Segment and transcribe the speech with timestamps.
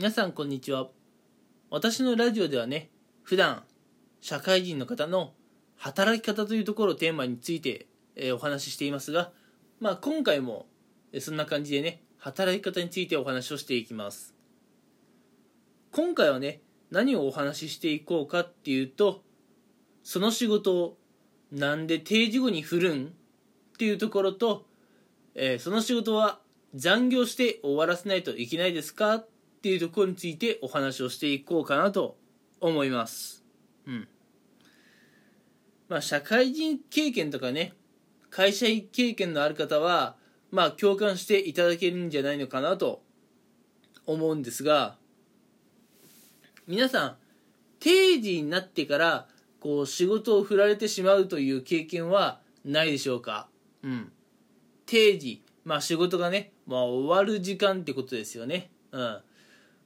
[0.00, 0.88] 皆さんこんにちは。
[1.68, 2.88] 私のラジオではね
[3.22, 3.64] 普段
[4.22, 5.34] 社会人の方の
[5.76, 7.86] 働き方というところをテーマについて、
[8.16, 9.30] えーお話ししていますが、
[9.78, 10.64] まあ、今回も
[11.18, 14.34] そんな感じでね働き方についてお話をしていきます。
[15.92, 19.20] 今回はね何をお話ししていこうかっていうと
[20.02, 20.96] その仕事を
[21.52, 23.04] なんで定時後に振るん？
[23.04, 24.64] っていうところと、
[25.34, 26.40] えーその仕事は
[26.74, 29.16] 残業して終わらせないといけないですか？
[29.16, 29.28] っ
[29.60, 32.16] っていうところについてお話をしていこうかなと
[32.60, 33.44] 思います。
[33.86, 34.08] うん。
[35.90, 37.74] まあ、社会人経験とかね、
[38.30, 40.16] 会社経験のある方は、
[40.50, 43.02] まあ、共感していただけるんじゃないのかなと
[44.06, 44.96] 思うんですが、
[46.66, 47.16] 皆さん、
[47.80, 49.28] 定時になってから、
[49.60, 53.48] こう、仕事を振られてしまうという経験はないでしょうか？
[53.82, 54.12] うん。
[54.86, 58.70] 定時、まあ仕事がね、まあ終わる時間ってことですよね。
[58.92, 59.20] うん。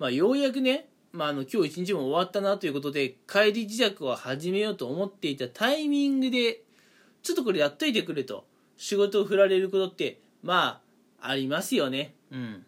[0.00, 6.62] まあようやくね、まああの今日一日も終わったなということで、帰り自宅を始めようと思っていたタイミングで、
[7.22, 8.46] ちょっとこれやっといてくれと、
[8.78, 10.80] 仕事を振られることって、ま
[11.20, 12.14] あ、ありますよね。
[12.32, 12.64] うん。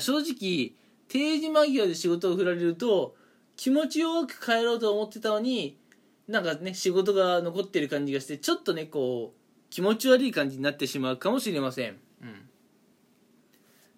[0.00, 0.72] 正直、
[1.06, 3.14] 定時間際で仕事を振られると、
[3.54, 5.78] 気持ちよく帰ろうと思ってたのに、
[6.26, 12.00] なんかね、仕事が残ってる感じがして、ちょっとね、こう、気持ち悪い感じになってしまうかもしれません。
[12.20, 12.48] うん。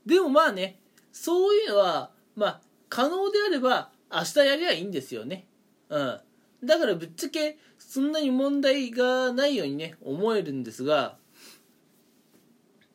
[0.05, 0.79] でもまあね、
[1.21, 5.49] そういうのは、まあ、可能であれば、明日やりゃいいんですよね。
[5.89, 6.21] うん。
[6.65, 11.17] だからぶっちゃけ、そんなに問題がないようにね、思えるんですが、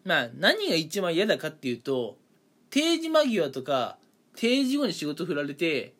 [0.05, 2.17] まあ、何が一番嫌だかっていうと、
[2.69, 3.97] 定時間際とか、
[4.38, 5.94] 定時後に仕事振られて、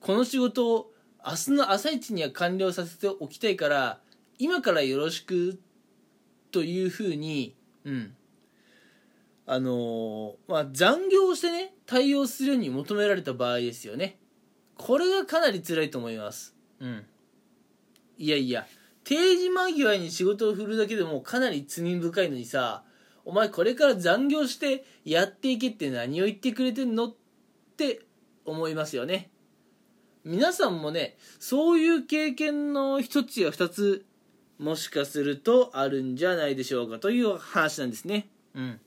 [0.00, 0.92] この仕事を
[1.24, 4.00] 明日の朝一には完了させておきたいから、
[4.38, 5.58] 今からよろしく
[6.50, 8.14] というふうに、うん。
[9.50, 14.18] あのーまあ、残業をしてね、対応するように求められた場合ですよね。
[14.76, 16.54] これがかなり辛いと思います。
[16.80, 17.06] うん。
[18.18, 18.66] いやいや、
[19.04, 22.84] 定時間際に仕事を振るだけでもかなり罪深いのにさ、
[23.24, 27.14] お前これから残業してやっていけって何を言ってくれてんのっ
[27.78, 28.02] て
[28.44, 29.30] 思いますよね。
[30.24, 34.04] 皆さんもね、そういう経験の一つや二つ、
[34.58, 38.28] もしかするとあるんじゃないでしょうかという話なんですね。
[38.54, 38.80] うん。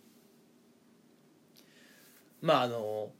[2.41, 3.11] まああの、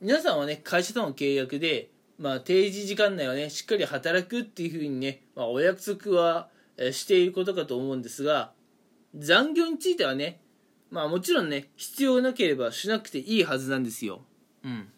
[0.00, 8.52] 皆さんはね、会社との契約で、まあ定時時間内はね、しっかり働くっていうふうにね、まあお約束はえーしていることかと思うんですが、
[9.14, 10.40] 残業についてはね、
[10.90, 14.22] まあもちろんね、必要なければしなくていいはずなんですよ。
[14.64, 14.88] うん。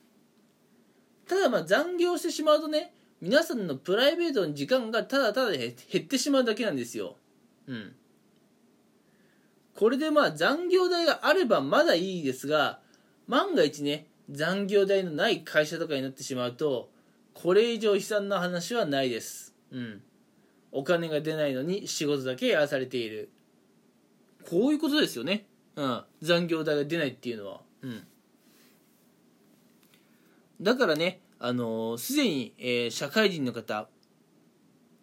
[1.27, 7.17] ただまあ残業してしまうとね、皆さんのプライベートの時間がただただ減減ってしまうだけなんですよ。
[7.67, 7.95] うん。
[9.75, 12.81] これでまあ残業代があればまだいいですが、
[13.31, 16.91] 万が一ね、残業代のない会社とかになってしまうと、
[17.33, 19.55] これ以上悲惨な話はないです。
[19.71, 20.03] うん。
[20.73, 23.31] お金が出ないのに仕事だけやらされている。
[24.49, 25.47] こういうことですよね。
[25.77, 26.03] うん。
[26.21, 27.61] 残業代が出ないっていうのは。
[27.83, 28.03] うん。
[30.61, 33.87] だからね、あのす、でに、えー社会人の方、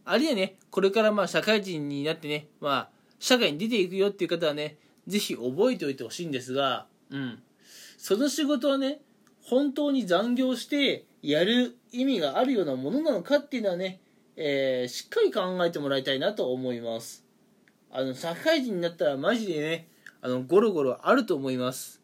[0.04, 2.90] あるいはね、これからまあ社会人になってね、まあ、
[3.20, 4.78] 社会に出ていくよっていう方はね、
[5.08, 7.42] ぜひ覚えておいてほしいんですが、うん。
[8.08, 9.02] その仕事はね、
[9.44, 14.00] 本当に残業してやる意味があるようなものなのかっていうのはね、
[14.38, 17.26] えーしっかり考えてもらいたいなと思います。
[17.92, 19.90] あの、社会人になったらマジでね、
[20.22, 22.02] あの、ゴロゴロあると思います。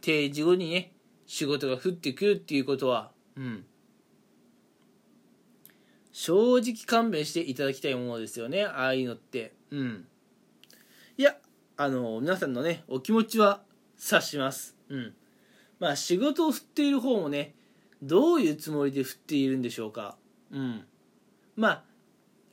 [0.00, 0.92] 定時後にね、
[1.26, 3.64] 仕事が降ってくるっていうことは、うん。
[6.10, 9.54] 正直勘弁していただきたいものですよね、ああいうのって。
[9.70, 10.08] うん。
[11.16, 11.36] いや、
[11.76, 13.62] あの、皆さんのね、お気持ちは
[13.96, 14.74] 察します。
[14.88, 15.14] うん。
[15.78, 17.54] まあ、仕事を振っている方もね、
[18.02, 20.16] どういうつもりで振っているんでしょうか。
[20.50, 20.84] うん。
[21.56, 21.84] まあ、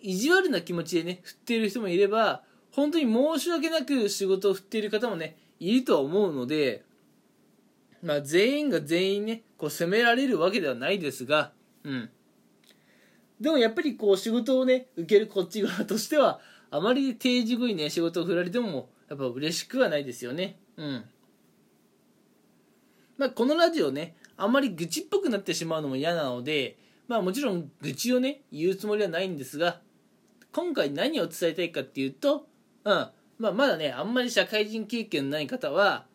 [0.02, 6.84] 意地悪な気持ちでね、振っている人もいれば、本当に申し訳なく仕事を振っている方もね、いるとは思うので、
[8.02, 11.54] まあ、全員が全員ね、こう責められるわけではないですが、
[11.84, 12.10] うん。
[13.40, 20.58] でもやっぱりこう仕事をね、受けるこっち側としては、あまり定時後にね、仕事を振られても、やっぱ嬉しくはないですよね。
[20.76, 21.04] うん。
[23.18, 26.78] まあ、このラジオね、あんまり愚痴っぽくなってしまうのも嫌なので、
[27.08, 29.82] まあもちろん愚痴をね、言うつもりはないんですが、
[30.52, 32.48] 今回何を伝えたいかっていうと、
[32.84, 33.08] うん、
[33.40, 36.06] まあまだね、あんまり社会人経験のない方は、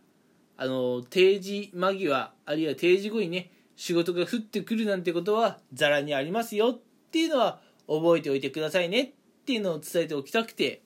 [0.57, 6.81] あの、定時間際、あるいは定時後にね、仕事が降ってくるなんてことは、ざらにありますよっ
[7.11, 9.13] ていうのは、覚えておいてくださいねっ
[9.47, 10.83] ていうのを伝えておきたくて、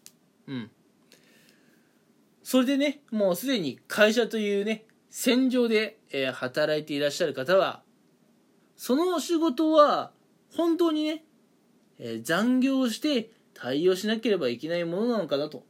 [0.47, 0.71] うん。
[2.43, 7.83] それでね、もうすでに会社というね、戦場で、えー働いていらっしゃる方は
[8.77, 10.11] そのお仕事は
[10.57, 11.23] 本当にね、
[11.99, 15.65] えー残業して対応しなければいけないものなのかなと。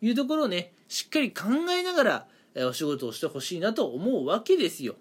[0.00, 4.94] いうところをねしっかり考えながら、えーお仕事をしてほしいなと思うわけですよ。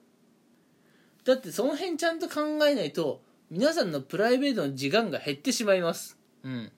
[1.23, 3.21] だってその辺ちゃんと考えないと
[3.51, 6.17] 皆さんのプライベートの時間が減ってしまいます。
[6.43, 6.71] うん。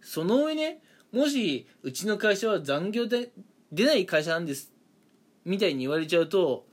[0.00, 0.80] その上ね
[1.12, 3.32] もしうちの会社は残業で
[3.70, 4.72] 出ない会社なんです。
[5.46, 6.66] みたいに言われちゃうと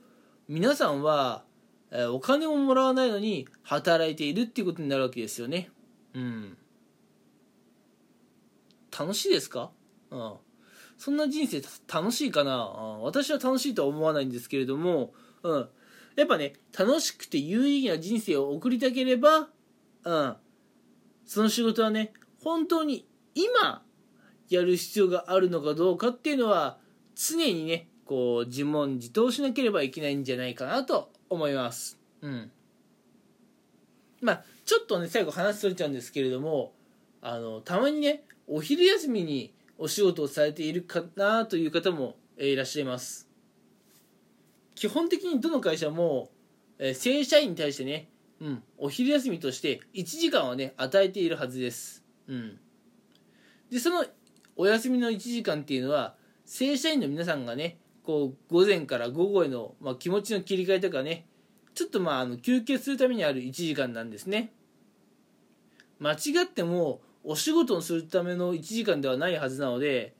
[0.48, 1.44] 皆さんは、
[1.90, 5.70] えーお金ももらわないのに働いているっていうことになるわけですよね。
[6.12, 6.58] うん。
[8.96, 9.70] 楽しいですか？
[10.10, 10.34] うん。
[10.98, 12.56] そんな人生た楽しいかな？
[12.56, 13.02] うん。
[13.02, 15.12] 私は楽しいとは思わないんですけれども
[15.44, 15.68] うん。
[16.16, 19.48] やっぱね楽しくて有意義な人生を送りたければ
[20.04, 20.36] うん。
[21.24, 22.12] その仕事はね
[22.42, 23.82] 本当に今
[24.48, 26.78] やる必要があるのかどうかっていうのは
[27.14, 31.98] 常にねこう自問自答しなければいけないんじゃないかなと思います。
[32.20, 32.50] うん。
[34.20, 36.72] まあちょっとね最後話それちゃうんですけれども
[37.20, 43.28] あのたまにねお昼休みにお仕事をされているかなという方も、えいらっしゃいます。
[44.74, 46.30] 基本的にどの会社も、
[46.78, 48.08] え正社員に対してね、
[48.40, 52.04] うん、お昼休みとして1時間はね与えているはずです。
[52.28, 52.58] うん。
[53.70, 54.04] でその
[54.56, 56.14] お休みの1時間っていうのは
[56.44, 61.26] 正社員の皆さんがねこう午前から午後への、まあ、気持ちの切り替えとかね
[61.74, 64.52] ちょっとまああの休憩するためにある1時間なんですね。
[65.98, 70.14] 間違ってもお仕事をするための1時間ではないはずなので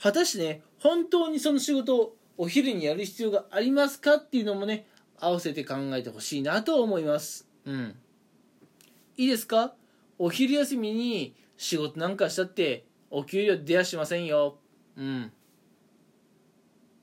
[0.00, 4.86] 果たしてね本当にその仕事をお昼にやる必要がありますかっていうのもね
[5.18, 7.46] 合わせて考えてほしいなと思います。
[7.64, 7.94] うん。
[9.16, 9.74] いいですか？
[10.18, 14.58] お昼休みに仕事なんかしたってお給料出やしませんよ。
[14.96, 15.32] うん。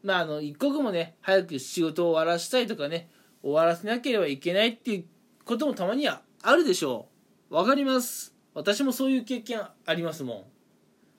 [0.03, 3.09] まああの一刻もね早く仕事を終わらせたいとかね
[3.41, 5.05] 終わらせなければいけないっていう
[5.45, 7.07] こともたまにはあるでしょ
[7.51, 7.55] う。
[7.55, 8.33] わかります。
[8.53, 10.33] 私もそういう経験ありますも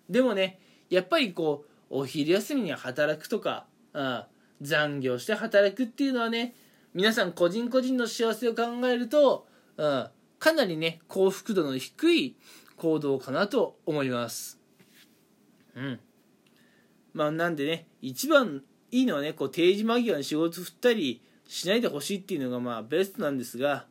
[0.08, 0.12] ん。
[0.12, 4.24] でもねやっぱりこうお昼休みに働くとか、うん、
[4.60, 6.54] 残業して働くっていうのはね
[6.94, 9.46] 皆さん個人個人の幸せを考えると、
[9.76, 12.36] うん、かなりね幸福度の低い
[12.76, 14.58] 行動かなと思います。
[15.74, 16.00] うん。
[17.12, 23.86] まあなんでね一番いいのはねこう定時間際に仕事振ったりしないでほしいっていうのがまあベストなんですが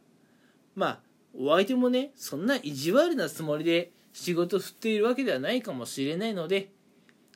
[0.76, 1.00] まあ
[1.38, 6.70] お相手もねそんな意地悪なつもりで仕事振っているわけではないかもしれないので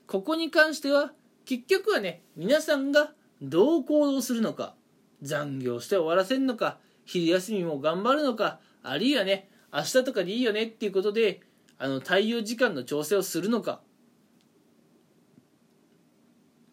[0.08, 1.12] ここに関しては
[1.46, 3.12] 結局はね皆さんが
[3.42, 4.76] どう行動するのか
[5.22, 11.42] 残業して終わらせるのか昼休みも頑張るのかあるいはね明日とかでいいよねっていうことで
[11.78, 13.82] あの対応時間の調整をするのか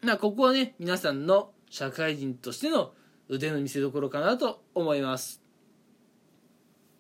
[0.03, 2.93] まあここはね皆さんの社会人としての
[3.29, 5.43] 腕の見せ所かなと思います。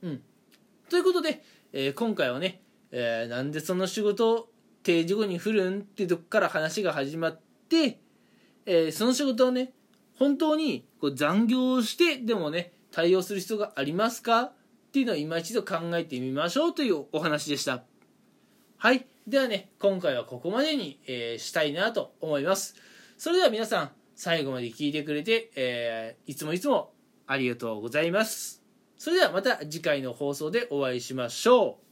[0.02, 0.22] うん、
[0.88, 1.42] ということで、
[1.72, 4.48] えー今回はね、えーなんでその仕事を
[4.82, 7.98] 定時後に振るんってとこから話が始まって、
[8.66, 9.72] えーその仕事をね
[10.18, 14.52] 本当にこう残業してでもね対応する必要がありますかっ
[14.92, 17.82] ていうのを今一度考えてみましょうというお話でした。
[18.76, 19.06] はい。
[19.26, 22.74] ではね、今回はここまでに、えーしたいなと思います。
[23.20, 26.94] それでは皆さん、最後まで聞いてくれて、えーいつもいつも
[27.26, 28.62] ありがとうございます。
[28.96, 31.89] それではまた次回の放送でお会いしましょう。